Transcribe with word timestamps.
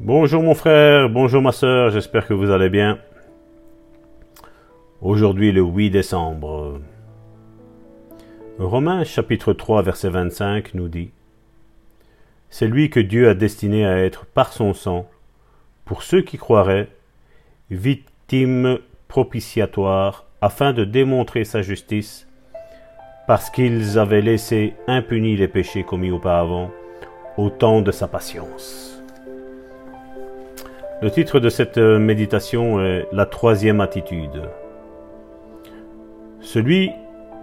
Bonjour 0.00 0.42
mon 0.42 0.54
frère, 0.54 1.08
bonjour 1.08 1.40
ma 1.40 1.52
soeur, 1.52 1.90
j'espère 1.90 2.26
que 2.26 2.34
vous 2.34 2.50
allez 2.50 2.68
bien. 2.68 2.98
Aujourd'hui 5.00 5.52
le 5.52 5.62
8 5.62 5.90
décembre. 5.90 6.80
Romains 8.58 9.04
chapitre 9.04 9.52
3 9.52 9.82
verset 9.82 10.08
25 10.08 10.74
nous 10.74 10.88
dit 10.88 11.12
C'est 12.50 12.66
lui 12.66 12.90
que 12.90 12.98
Dieu 12.98 13.28
a 13.28 13.34
destiné 13.34 13.86
à 13.86 14.04
être 14.04 14.26
par 14.26 14.52
son 14.52 14.74
sang, 14.74 15.08
pour 15.84 16.02
ceux 16.02 16.22
qui 16.22 16.38
croiraient, 16.38 16.88
victime 17.70 18.80
propitiatoire, 19.06 20.26
afin 20.40 20.72
de 20.72 20.84
démontrer 20.84 21.44
sa 21.44 21.62
justice, 21.62 22.26
parce 23.28 23.48
qu'ils 23.48 23.96
avaient 23.96 24.22
laissé 24.22 24.74
impunis 24.88 25.36
les 25.36 25.48
péchés 25.48 25.84
commis 25.84 26.10
auparavant, 26.10 26.72
au 27.36 27.48
temps 27.48 27.80
de 27.80 27.92
sa 27.92 28.08
patience. 28.08 29.03
Le 31.02 31.10
titre 31.10 31.40
de 31.40 31.48
cette 31.48 31.76
euh, 31.76 31.98
méditation 31.98 32.80
est 32.80 33.08
La 33.10 33.26
troisième 33.26 33.80
attitude. 33.80 34.42
Celui, 36.40 36.92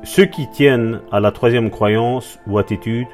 ceux 0.03 0.23
qui 0.23 0.49
tiennent 0.49 1.01
à 1.11 1.19
la 1.19 1.31
troisième 1.31 1.69
croyance 1.69 2.39
ou 2.47 2.57
attitude 2.59 3.07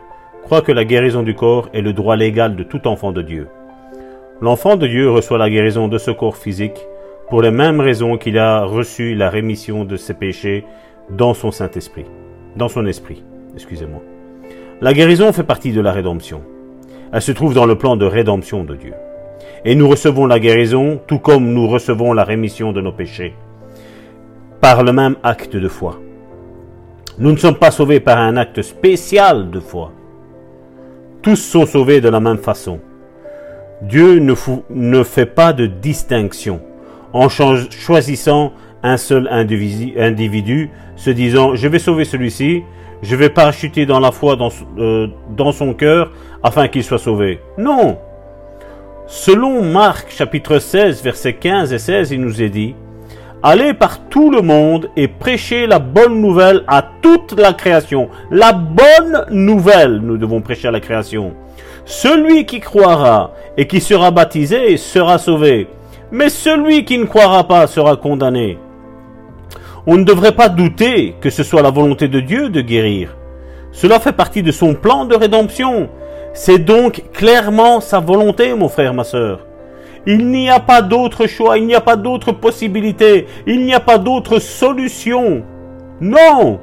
croient 0.44 0.62
que 0.62 0.72
la 0.72 0.86
guérison 0.86 1.24
du 1.24 1.34
corps 1.34 1.70
est 1.74 1.82
le 1.82 1.92
droit 1.92 2.16
légal 2.16 2.56
de 2.56 2.62
tout 2.62 2.88
enfant 2.88 3.12
de 3.12 3.24
Dieu. 3.24 3.48
L'enfant 4.40 4.76
de 4.76 4.86
Dieu 4.86 5.10
reçoit 5.10 5.40
la 5.40 5.50
guérison 5.50 5.88
de 5.88 5.98
ce 5.98 6.12
corps 6.12 6.38
physique 6.38 6.86
pour 7.30 7.42
les 7.42 7.52
mêmes 7.52 7.82
raisons 7.82 8.18
qu'il 8.18 8.38
a 8.38 8.64
reçu 8.64 9.16
la 9.16 9.32
rémission 9.32 9.86
de 9.86 9.98
ses 9.98 10.14
péchés 10.14 10.66
dans 11.10 11.34
son 11.34 11.50
Saint-Esprit, 11.50 12.06
dans 12.56 12.70
son 12.70 12.86
esprit, 12.86 13.24
excusez-moi. 13.56 14.02
La 14.82 14.94
guérison 14.94 15.34
fait 15.34 15.44
partie 15.44 15.72
de 15.72 15.82
la 15.82 15.92
rédemption. 15.92 16.44
Elle 17.12 17.24
se 17.24 17.32
trouve 17.32 17.56
dans 17.56 17.66
le 17.66 17.78
plan 17.78 17.96
de 17.96 18.06
rédemption 18.06 18.64
de 18.64 18.76
Dieu 18.76 18.94
et 19.66 19.76
nous 19.76 19.88
recevons 19.88 20.26
la 20.26 20.40
guérison, 20.40 21.00
tout 21.08 21.20
comme 21.20 21.54
nous 21.54 21.68
recevons 21.68 22.14
la 22.14 22.24
rémission 22.24 22.72
de 22.72 22.82
nos 22.82 22.92
péchés, 22.92 23.34
par 24.62 24.84
le 24.84 24.94
même 24.94 25.16
acte 25.24 25.56
de 25.56 25.68
foi. 25.68 26.00
Nous 27.20 27.32
ne 27.32 27.38
sommes 27.38 27.56
pas 27.58 27.72
sauvés 27.72 28.00
par 28.00 28.20
un 28.20 28.38
acte 28.38 28.62
spécial 28.62 29.50
de 29.50 29.60
foi. 29.60 29.92
Tous 31.22 31.36
sont 31.36 31.66
sauvés 31.66 32.00
de 32.00 32.10
la 32.10 32.20
même 32.20 32.38
façon. 32.38 32.80
Dieu 33.82 34.20
ne, 34.20 35.04
fait 35.04 35.26
pas 35.26 35.54
de 35.54 35.66
distinction 35.66 36.62
en 37.14 37.28
choisissant 37.30 38.54
un 38.84 38.98
seul 38.98 39.28
individu, 39.32 40.70
se 40.96 41.10
disant 41.10 41.56
je 41.56 41.68
vais 41.68 41.80
sauver 41.80 42.06
celui-ci, 42.06 42.64
je 43.02 43.16
vais 43.16 43.30
parachuter 43.30 43.86
dans 43.86 44.00
la 44.00 44.12
foi 44.12 44.36
dans, 44.36 44.50
euh, 44.78 45.08
dans 45.36 45.52
son 45.52 45.74
cœur 45.74 46.12
afin 46.44 46.68
qu'il 46.68 46.84
soit 46.84 46.98
sauvé. 46.98 47.40
Non, 47.58 47.98
Selon 49.10 49.64
Marc 49.64 50.12
chapitre 50.12 50.60
16 50.60 51.02
versets 51.02 51.36
15 51.36 51.72
et 51.72 51.80
16, 51.80 52.12
il 52.12 52.20
nous 52.20 52.42
est 52.42 52.50
dit, 52.50 52.76
Allez 53.42 53.74
par 53.74 54.02
tout 54.10 54.30
le 54.30 54.42
monde 54.42 54.90
et 54.98 55.08
prêchez 55.08 55.66
la 55.66 55.80
bonne 55.80 56.20
nouvelle 56.20 56.66
à 56.68 56.86
toute 57.02 57.40
la 57.40 57.54
création. 57.54 58.10
La 58.32 58.52
bonne 58.52 59.26
nouvelle, 59.30 60.02
nous 60.04 60.18
devons 60.18 60.42
prêcher 60.42 60.68
à 60.68 60.72
la 60.72 60.82
création. 60.82 61.36
Celui 61.86 62.46
qui 62.46 62.60
croira 62.60 63.32
et 63.56 63.66
qui 63.66 63.80
sera 63.80 64.12
baptisé 64.12 64.76
sera 64.76 65.18
sauvé, 65.20 65.70
mais 66.12 66.28
celui 66.28 66.84
qui 66.84 66.98
ne 66.98 67.06
croira 67.06 67.48
pas 67.48 67.66
sera 67.68 67.96
condamné. 67.96 68.58
On 69.86 69.96
ne 69.96 70.04
devrait 70.04 70.36
pas 70.36 70.50
douter 70.50 71.16
que 71.22 71.30
ce 71.30 71.44
soit 71.44 71.62
la 71.62 71.72
volonté 71.72 72.10
de 72.10 72.20
Dieu 72.20 72.50
de 72.50 72.60
guérir. 72.60 73.16
Cela 73.72 74.02
fait 74.02 74.12
partie 74.12 74.44
de 74.44 74.52
son 74.52 74.74
plan 74.74 75.06
de 75.06 75.16
rédemption. 75.16 75.88
C'est 76.40 76.60
donc 76.60 77.02
clairement 77.14 77.82
sa 77.82 78.00
volonté, 78.00 78.54
mon 78.54 78.70
frère, 78.70 78.94
ma 78.94 79.04
sœur. 79.04 79.48
Il 80.06 80.28
n'y 80.28 80.52
a 80.52 80.60
pas 80.60 80.84
d'autre 80.84 81.26
choix, 81.26 81.58
il 81.58 81.66
n'y 81.66 81.74
a 81.74 81.82
pas 81.82 81.96
d'autre 81.96 82.32
possibilité, 82.32 83.26
il 83.48 83.66
n'y 83.66 83.74
a 83.74 83.80
pas 83.80 83.98
d'autre 83.98 84.38
solution. 84.38 85.42
Non 86.00 86.60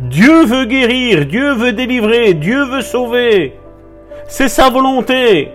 Dieu 0.00 0.46
veut 0.46 0.64
guérir, 0.64 1.26
Dieu 1.26 1.52
veut 1.52 1.74
délivrer, 1.74 2.32
Dieu 2.32 2.64
veut 2.64 2.80
sauver. 2.80 3.52
C'est 4.26 4.48
sa 4.48 4.70
volonté. 4.70 5.50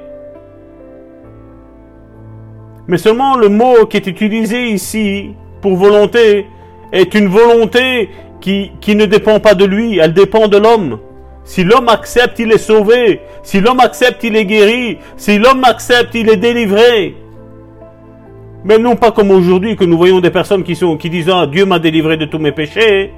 Mais 2.87 2.99
seulement 2.99 3.37
le 3.37 3.49
mot 3.49 3.87
qui 3.87 3.97
est 3.97 4.05
utilisé 4.05 4.67
ici 4.67 5.31
pour 5.61 5.77
volonté 5.77 6.45
est 6.91 7.15
une 7.15 7.29
volonté 7.29 8.07
qui, 8.39 8.71
qui 8.81 8.95
ne 8.95 9.07
dépend 9.07 9.39
pas 9.39 9.55
de 9.55 9.65
lui, 9.65 9.97
elle 9.97 10.13
dépend 10.13 10.47
de 10.47 10.57
l'homme. 10.57 10.99
Si 11.45 11.63
l'homme 11.63 11.89
accepte, 11.89 12.39
il 12.39 12.51
est 12.51 12.57
sauvé. 12.57 13.21
Si 13.43 13.61
l'homme 13.61 13.79
accepte, 13.79 14.23
il 14.23 14.35
est 14.35 14.45
guéri. 14.45 14.97
Si 15.15 15.37
l'homme 15.37 15.63
accepte, 15.63 16.15
il 16.15 16.27
est 16.29 16.37
délivré. 16.37 17.15
Mais 18.65 18.79
non 18.79 18.95
pas 18.95 19.11
comme 19.11 19.29
aujourd'hui 19.29 19.75
que 19.75 19.85
nous 19.85 19.95
voyons 19.95 20.19
des 20.19 20.31
personnes 20.31 20.63
qui, 20.63 20.75
sont, 20.75 20.97
qui 20.97 21.11
disent 21.11 21.29
ah, 21.31 21.45
Dieu 21.45 21.65
m'a 21.65 21.77
délivré 21.77 22.17
de 22.17 22.25
tous 22.25 22.39
mes 22.39 22.51
péchés. 22.51 23.13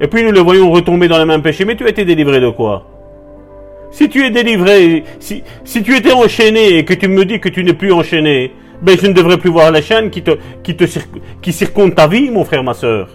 Et 0.00 0.06
puis 0.08 0.24
nous 0.24 0.32
le 0.32 0.40
voyons 0.40 0.70
retomber 0.70 1.06
dans 1.06 1.18
les 1.18 1.26
mêmes 1.26 1.42
péchés. 1.42 1.66
Mais 1.66 1.76
tu 1.76 1.84
as 1.84 1.90
été 1.90 2.06
délivré 2.06 2.40
de 2.40 2.48
quoi? 2.48 2.86
Si 3.90 4.08
tu 4.08 4.24
es 4.24 4.30
délivré, 4.30 5.04
si, 5.18 5.42
si 5.64 5.82
tu 5.82 5.94
étais 5.94 6.12
enchaîné 6.12 6.78
et 6.78 6.84
que 6.86 6.94
tu 6.94 7.08
me 7.08 7.26
dis 7.26 7.40
que 7.40 7.50
tu 7.50 7.62
n'es 7.62 7.74
plus 7.74 7.92
enchaîné, 7.92 8.52
ben 8.80 8.96
je 8.98 9.06
ne 9.06 9.12
devrais 9.12 9.36
plus 9.36 9.50
voir 9.50 9.70
la 9.70 9.82
chaîne 9.82 10.08
qui, 10.08 10.22
te, 10.22 10.30
qui, 10.62 10.76
te, 10.76 10.84
qui 11.42 11.52
ta 11.94 12.06
vie, 12.06 12.30
mon 12.30 12.44
frère, 12.44 12.62
ma 12.62 12.72
soeur. 12.72 13.08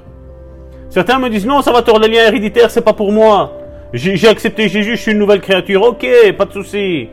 Certains 0.89 1.17
me 1.17 1.29
disent 1.29 1.47
non, 1.47 1.63
ça 1.63 1.71
va 1.71 1.81
tordre 1.81 2.05
le 2.05 2.13
lien 2.13 2.27
héréditaire, 2.27 2.69
c'est 2.69 2.83
pas 2.83 2.93
pour 2.93 3.11
moi. 3.11 3.54
J'ai 3.95 4.27
accepté 4.27 4.67
Jésus, 4.67 4.97
je 4.97 5.01
suis 5.01 5.11
une 5.13 5.19
nouvelle 5.19 5.39
créature. 5.39 5.81
Ok, 5.81 6.05
pas 6.37 6.43
de 6.43 6.51
souci. 6.51 7.07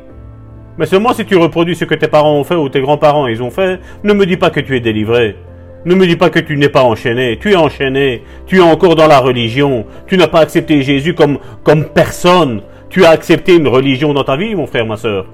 Mais 0.77 0.87
seulement 0.87 1.13
si 1.13 1.25
tu 1.25 1.37
reproduis 1.37 1.77
ce 1.77 1.85
que 1.85 1.95
tes 1.95 2.09
parents 2.09 2.35
ont 2.35 2.43
fait 2.43 2.57
ou 2.57 2.69
tes 2.69 2.81
grands-parents 2.81 3.29
ils 3.29 3.41
ont 3.41 3.51
fait, 3.51 3.79
ne 4.03 4.13
me 4.13 4.27
dis 4.27 4.37
pas 4.37 4.51
que 4.51 4.59
tu 4.59 4.77
es 4.77 4.81
délivré. 4.81 5.37
Ne 5.85 5.95
me 5.95 6.09
dis 6.09 6.17
pas 6.17 6.29
que 6.29 6.41
tu 6.41 6.57
n'es 6.57 6.69
pas 6.69 6.83
enchaîné. 6.83 7.39
Tu 7.41 7.53
es 7.53 7.57
enchaîné. 7.57 8.23
Tu 8.47 8.59
es 8.59 8.61
encore 8.61 8.97
dans 8.97 9.07
la 9.07 9.21
religion. 9.21 9.87
Tu 10.09 10.17
n'as 10.17 10.27
pas 10.27 10.41
accepté 10.41 10.83
Jésus 10.83 11.15
comme, 11.15 11.39
comme 11.63 11.85
personne. 11.85 12.63
Tu 12.91 13.05
as 13.05 13.11
accepté 13.11 13.55
une 13.55 13.69
religion 13.69 14.13
dans 14.13 14.25
ta 14.25 14.37
vie, 14.37 14.57
mon 14.57 14.67
frère, 14.67 14.85
ma 14.85 14.97
soeur. 14.97 15.27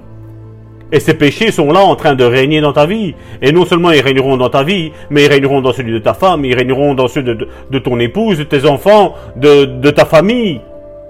Et 0.91 0.99
ces 0.99 1.15
péchés 1.15 1.51
sont 1.51 1.71
là 1.71 1.81
en 1.81 1.95
train 1.95 2.13
de 2.13 2.23
régner 2.23 2.61
dans 2.61 2.73
ta 2.73 2.85
vie. 2.85 3.15
Et 3.41 3.51
non 3.51 3.65
seulement 3.65 3.89
ils 3.89 4.01
régneront 4.01 4.37
dans 4.37 4.49
ta 4.49 4.61
vie, 4.61 4.91
mais 5.09 5.25
ils 5.25 5.31
régneront 5.31 5.61
dans 5.61 5.73
celui 5.73 5.93
de 5.93 5.99
ta 5.99 6.13
femme, 6.13 6.45
ils 6.45 6.55
régneront 6.55 6.93
dans 6.93 7.07
ceux 7.07 7.23
de, 7.23 7.47
de, 7.69 7.79
ton 7.79 7.99
épouse, 7.99 8.37
de 8.37 8.43
tes 8.43 8.67
enfants, 8.67 9.15
de, 9.35 9.65
de 9.65 9.89
ta 9.89 10.05
famille 10.05 10.61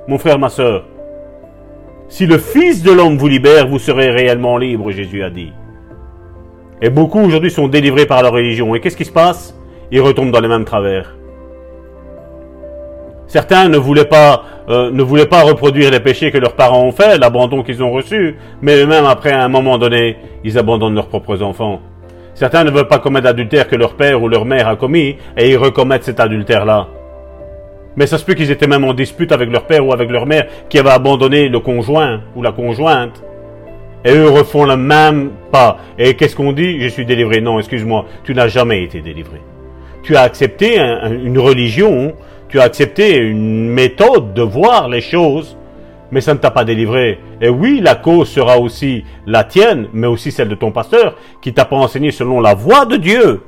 mon 0.10 0.18
frère, 0.18 0.40
ma 0.40 0.50
soeur. 0.50 0.86
Si 2.08 2.26
le 2.26 2.40
Fils 2.40 2.82
de 2.82 2.92
l'homme 2.92 3.18
vous 3.18 3.28
libère, 3.28 3.68
vous 3.68 3.78
serez 3.78 4.10
réellement 4.10 4.58
libre, 4.58 4.90
Jésus 4.90 5.24
a 5.24 5.30
dit. 5.30 5.54
Et 6.82 6.90
beaucoup 6.90 7.20
aujourd'hui 7.20 7.52
sont 7.52 7.68
délivrés 7.68 8.08
par 8.08 8.24
leur 8.24 8.34
religion. 8.34 8.74
Et 8.74 8.80
qu'est-ce 8.80 8.98
qui 8.98 9.06
se 9.06 9.12
passe? 9.12 9.56
Ils 9.92 10.02
retombent 10.02 10.32
dans 10.32 10.40
les 10.40 10.48
mêmes 10.48 10.66
travers. 10.66 11.16
Certains 13.28 13.70
ne 13.70 13.78
voulaient 13.78 14.06
pas, 14.06 14.46
euh, 14.70 14.90
reproduire 14.90 15.92
les 15.92 16.00
péchés 16.00 16.32
que 16.32 16.40
leurs 16.40 16.56
parents 16.56 16.84
ont 16.84 16.92
fait, 16.92 17.20
l'abandon 17.20 17.62
qu'ils 17.62 17.84
ont 17.84 17.92
reçu, 17.92 18.36
mais 18.64 18.82
eux-mêmes, 18.82 19.06
après 19.06 19.32
un 19.32 19.48
moment 19.48 19.78
donné, 19.78 20.18
ils 20.44 20.58
abandonnent 20.58 20.96
leurs 20.96 21.10
propres 21.10 21.44
enfants. 21.44 21.82
Certains 22.34 22.64
ne 22.64 22.72
veulent 22.72 22.88
pas 22.88 22.98
commettre 22.98 23.26
l'adultère 23.26 23.68
que 23.68 23.76
leur 23.76 23.94
père 23.94 24.24
ou 24.24 24.28
leur 24.28 24.46
mère 24.46 24.68
a 24.68 24.76
commis, 24.76 25.18
et 25.38 25.52
ils 25.52 25.58
recommettent 25.58 26.06
cet 26.06 26.20
adultère-là. 26.20 26.88
Mais 28.00 28.08
ça 28.08 28.18
se 28.18 28.24
peut 28.24 28.34
qu'ils 28.34 28.50
étaient 28.50 28.66
même 28.66 28.86
en 28.86 28.94
dispute 28.94 29.34
avec 29.34 29.52
leur 29.52 29.66
père 29.66 29.86
ou 29.86 29.92
avec 29.92 30.10
leur 30.10 30.26
mère 30.26 30.48
qui 30.70 30.80
avait 30.80 30.90
abandonné 30.90 31.50
le 31.50 31.60
conjoint 31.60 32.22
ou 32.34 32.42
la 32.42 32.54
conjointe. 32.54 33.22
Et 34.06 34.14
eux 34.14 34.30
refont 34.30 34.64
le 34.64 34.78
même 34.78 35.32
pas. 35.52 35.80
Et 35.98 36.14
qu'est-ce 36.14 36.34
qu'on 36.34 36.54
dit? 36.54 36.80
Je 36.80 36.88
suis 36.88 37.06
délivré. 37.06 37.42
Non, 37.42 37.60
excuse-moi, 37.60 38.06
tu 38.24 38.34
n'as 38.34 38.48
jamais 38.48 38.86
été 38.86 39.02
délivré. 39.02 39.42
Tu 40.02 40.16
as 40.16 40.22
accepté 40.22 40.80
une 40.80 41.38
religion, 41.40 42.14
tu 42.48 42.62
as 42.62 42.64
accepté 42.64 43.18
une 43.18 43.68
méthode 43.68 44.34
de 44.34 44.44
voir 44.44 44.88
les 44.88 45.02
choses, 45.02 45.58
mais 46.10 46.22
ça 46.22 46.34
ne 46.34 46.40
t'a 46.40 46.52
pas 46.52 46.64
délivré. 46.64 47.20
Et 47.42 47.50
oui, 47.50 47.82
la 47.84 47.96
cause 47.96 48.30
sera 48.30 48.60
aussi 48.60 49.04
la 49.28 49.44
tienne, 49.44 49.88
mais 49.92 50.08
aussi 50.08 50.32
celle 50.32 50.48
de 50.48 50.56
ton 50.56 50.72
pasteur, 50.72 51.16
qui 51.42 51.52
t'a 51.52 51.66
pas 51.66 51.76
enseigné 51.76 52.12
selon 52.12 52.40
la 52.40 52.54
voie 52.54 52.86
de 52.86 52.96
Dieu. 52.96 53.42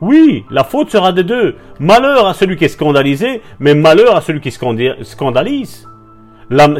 Oui, 0.00 0.46
la 0.50 0.64
faute 0.64 0.90
sera 0.90 1.12
des 1.12 1.24
deux. 1.24 1.56
Malheur 1.78 2.26
à 2.26 2.34
celui 2.34 2.56
qui 2.56 2.64
est 2.64 2.68
scandalisé, 2.68 3.42
mais 3.58 3.74
malheur 3.74 4.16
à 4.16 4.20
celui 4.20 4.40
qui 4.40 4.50
scandalise. 4.50 5.86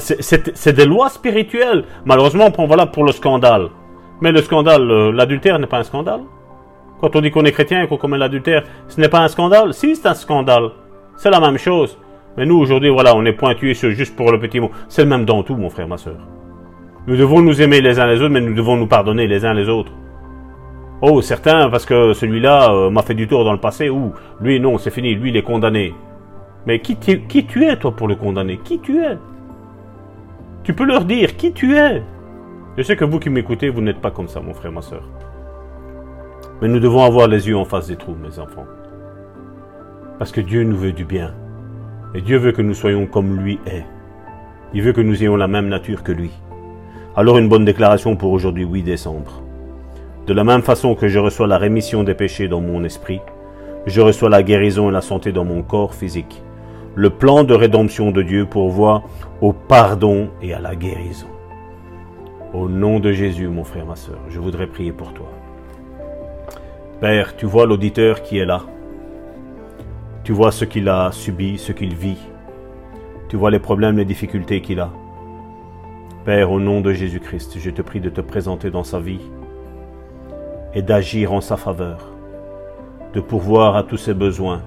C'est 0.08 0.72
des 0.72 0.86
lois 0.86 1.10
spirituelles. 1.10 1.84
Malheureusement, 2.04 2.48
on 2.56 2.66
voilà 2.66 2.86
pour 2.86 3.04
le 3.04 3.12
scandale. 3.12 3.68
Mais 4.22 4.32
le 4.32 4.42
scandale, 4.42 4.90
euh, 4.90 5.12
l'adultère 5.12 5.58
n'est 5.58 5.66
pas 5.66 5.78
un 5.78 5.82
scandale. 5.82 6.20
Quand 7.00 7.14
on 7.16 7.20
dit 7.20 7.30
qu'on 7.30 7.44
est 7.44 7.52
chrétien 7.52 7.82
et 7.82 7.88
qu'on 7.88 7.96
commet 7.96 8.18
l'adultère, 8.18 8.64
ce 8.88 9.00
n'est 9.00 9.08
pas 9.08 9.20
un 9.20 9.28
scandale. 9.28 9.72
Si, 9.72 9.96
c'est 9.96 10.08
un 10.08 10.14
scandale. 10.14 10.70
C'est 11.16 11.30
la 11.30 11.40
même 11.40 11.56
chose. 11.56 11.98
Mais 12.36 12.46
nous, 12.46 12.58
aujourd'hui, 12.58 12.90
voilà, 12.90 13.14
on 13.16 13.24
est 13.24 13.32
pointués 13.32 13.74
juste 13.74 14.16
pour 14.16 14.32
le 14.32 14.38
petit 14.38 14.60
mot. 14.60 14.70
C'est 14.88 15.02
le 15.02 15.08
même 15.08 15.24
dans 15.24 15.42
tout, 15.42 15.56
mon 15.56 15.70
frère, 15.70 15.88
ma 15.88 15.96
soeur. 15.96 16.16
Nous 17.06 17.16
devons 17.16 17.40
nous 17.40 17.62
aimer 17.62 17.80
les 17.80 17.98
uns 17.98 18.06
les 18.06 18.20
autres, 18.20 18.32
mais 18.32 18.40
nous 18.40 18.54
devons 18.54 18.76
nous 18.76 18.86
pardonner 18.86 19.26
les 19.26 19.44
uns 19.44 19.54
les 19.54 19.68
autres. 19.68 19.92
Oh, 21.02 21.22
certains, 21.22 21.70
parce 21.70 21.86
que 21.86 22.12
celui-là 22.12 22.72
euh, 22.72 22.90
m'a 22.90 23.02
fait 23.02 23.14
du 23.14 23.26
tour 23.26 23.44
dans 23.44 23.52
le 23.52 23.60
passé, 23.60 23.88
ou 23.88 24.12
lui, 24.40 24.60
non, 24.60 24.76
c'est 24.76 24.90
fini, 24.90 25.14
lui, 25.14 25.30
il 25.30 25.36
est 25.36 25.42
condamné. 25.42 25.94
Mais 26.66 26.80
qui, 26.80 26.96
qui 26.96 27.46
tu 27.46 27.64
es, 27.64 27.76
toi, 27.76 27.96
pour 27.96 28.06
le 28.06 28.16
condamner? 28.16 28.58
Qui 28.58 28.80
tu 28.80 29.02
es? 29.02 29.16
Tu 30.62 30.74
peux 30.74 30.84
leur 30.84 31.06
dire 31.06 31.36
qui 31.36 31.52
tu 31.52 31.74
es? 31.74 32.02
Je 32.76 32.82
sais 32.82 32.96
que 32.96 33.04
vous 33.06 33.18
qui 33.18 33.30
m'écoutez, 33.30 33.70
vous 33.70 33.80
n'êtes 33.80 34.00
pas 34.00 34.10
comme 34.10 34.28
ça, 34.28 34.40
mon 34.40 34.52
frère, 34.52 34.72
ma 34.72 34.82
soeur. 34.82 35.02
Mais 36.60 36.68
nous 36.68 36.80
devons 36.80 37.02
avoir 37.02 37.28
les 37.28 37.48
yeux 37.48 37.56
en 37.56 37.64
face 37.64 37.86
des 37.86 37.96
trous, 37.96 38.14
mes 38.14 38.38
enfants. 38.38 38.66
Parce 40.18 40.32
que 40.32 40.42
Dieu 40.42 40.64
nous 40.64 40.76
veut 40.76 40.92
du 40.92 41.06
bien. 41.06 41.32
Et 42.14 42.20
Dieu 42.20 42.36
veut 42.36 42.52
que 42.52 42.60
nous 42.60 42.74
soyons 42.74 43.06
comme 43.06 43.40
lui 43.40 43.58
est. 43.66 43.86
Il 44.74 44.82
veut 44.82 44.92
que 44.92 45.00
nous 45.00 45.22
ayons 45.22 45.36
la 45.36 45.48
même 45.48 45.68
nature 45.68 46.02
que 46.02 46.12
lui. 46.12 46.30
Alors 47.16 47.38
une 47.38 47.48
bonne 47.48 47.64
déclaration 47.64 48.16
pour 48.16 48.32
aujourd'hui 48.32 48.64
8 48.64 48.82
décembre. 48.82 49.42
De 50.26 50.34
la 50.34 50.44
même 50.44 50.62
façon 50.62 50.94
que 50.94 51.08
je 51.08 51.18
reçois 51.18 51.46
la 51.46 51.58
rémission 51.58 52.04
des 52.04 52.14
péchés 52.14 52.46
dans 52.46 52.60
mon 52.60 52.84
esprit, 52.84 53.20
je 53.86 54.00
reçois 54.00 54.28
la 54.28 54.42
guérison 54.42 54.90
et 54.90 54.92
la 54.92 55.00
santé 55.00 55.32
dans 55.32 55.44
mon 55.44 55.62
corps 55.62 55.94
physique. 55.94 56.42
Le 56.94 57.10
plan 57.10 57.44
de 57.44 57.54
rédemption 57.54 58.10
de 58.10 58.22
Dieu 58.22 58.46
pourvoit 58.46 59.02
au 59.40 59.52
pardon 59.52 60.28
et 60.42 60.52
à 60.52 60.60
la 60.60 60.76
guérison. 60.76 61.26
Au 62.52 62.68
nom 62.68 63.00
de 63.00 63.12
Jésus, 63.12 63.48
mon 63.48 63.64
frère, 63.64 63.86
ma 63.86 63.96
soeur, 63.96 64.18
je 64.28 64.38
voudrais 64.38 64.66
prier 64.66 64.92
pour 64.92 65.14
toi. 65.14 65.26
Père, 67.00 67.36
tu 67.36 67.46
vois 67.46 67.64
l'auditeur 67.64 68.22
qui 68.22 68.38
est 68.38 68.44
là. 68.44 68.62
Tu 70.24 70.32
vois 70.32 70.52
ce 70.52 70.66
qu'il 70.66 70.88
a 70.88 71.10
subi, 71.12 71.56
ce 71.56 71.72
qu'il 71.72 71.94
vit. 71.94 72.18
Tu 73.28 73.36
vois 73.36 73.50
les 73.50 73.58
problèmes, 73.58 73.96
les 73.96 74.04
difficultés 74.04 74.60
qu'il 74.60 74.80
a. 74.80 74.90
Père, 76.26 76.50
au 76.52 76.60
nom 76.60 76.82
de 76.82 76.92
Jésus-Christ, 76.92 77.58
je 77.58 77.70
te 77.70 77.80
prie 77.80 78.00
de 78.00 78.10
te 78.10 78.20
présenter 78.20 78.70
dans 78.70 78.84
sa 78.84 79.00
vie 79.00 79.20
et 80.74 80.82
d'agir 80.82 81.32
en 81.32 81.40
sa 81.40 81.56
faveur, 81.56 81.98
de 83.14 83.20
pourvoir 83.20 83.76
à 83.76 83.82
tous 83.82 83.96
ses 83.96 84.14
besoins, 84.14 84.62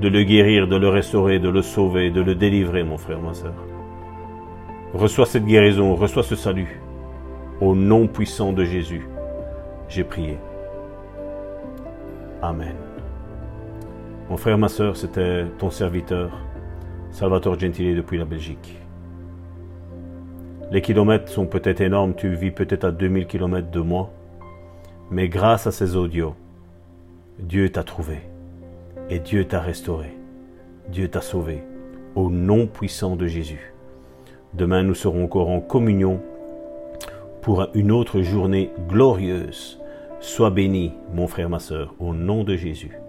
de 0.00 0.08
le 0.08 0.24
guérir, 0.24 0.66
de 0.66 0.76
le 0.76 0.88
restaurer, 0.88 1.38
de 1.38 1.48
le 1.48 1.62
sauver, 1.62 2.10
de 2.10 2.20
le 2.20 2.34
délivrer, 2.34 2.82
mon 2.82 2.98
frère, 2.98 3.20
ma 3.20 3.34
soeur. 3.34 3.54
Reçois 4.94 5.26
cette 5.26 5.44
guérison, 5.44 5.94
reçois 5.94 6.22
ce 6.22 6.36
salut. 6.36 6.80
Au 7.60 7.74
nom 7.74 8.08
puissant 8.08 8.52
de 8.52 8.64
Jésus, 8.64 9.06
j'ai 9.88 10.04
prié. 10.04 10.38
Amen. 12.42 12.74
Mon 14.28 14.36
frère, 14.36 14.58
ma 14.58 14.68
soeur, 14.68 14.96
c'était 14.96 15.44
ton 15.58 15.70
serviteur, 15.70 16.30
Salvatore 17.10 17.58
Gentile 17.58 17.96
depuis 17.96 18.18
la 18.18 18.24
Belgique. 18.24 18.78
Les 20.70 20.80
kilomètres 20.80 21.28
sont 21.30 21.46
peut-être 21.46 21.82
énormes, 21.82 22.14
tu 22.14 22.34
vis 22.34 22.50
peut-être 22.50 22.84
à 22.84 22.90
2000 22.90 23.26
kilomètres 23.26 23.70
de 23.70 23.80
moi, 23.80 24.10
mais 25.12 25.28
grâce 25.28 25.66
à 25.66 25.72
ces 25.72 25.94
audios, 25.94 26.34
Dieu 27.38 27.68
t'a 27.68 27.84
trouvé 27.84 28.22
et 29.10 29.18
Dieu 29.18 29.44
t'a 29.44 29.60
restauré. 29.60 30.16
Dieu 30.88 31.08
t'a 31.08 31.20
sauvé 31.20 31.62
au 32.14 32.30
nom 32.30 32.66
puissant 32.66 33.14
de 33.14 33.26
Jésus. 33.26 33.74
Demain, 34.54 34.82
nous 34.82 34.94
serons 34.94 35.24
encore 35.24 35.50
en 35.50 35.60
communion 35.60 36.20
pour 37.42 37.66
une 37.74 37.92
autre 37.92 38.22
journée 38.22 38.70
glorieuse. 38.88 39.78
Sois 40.20 40.50
béni, 40.50 40.92
mon 41.12 41.26
frère, 41.26 41.50
ma 41.50 41.58
soeur, 41.58 41.94
au 41.98 42.14
nom 42.14 42.42
de 42.42 42.56
Jésus. 42.56 43.01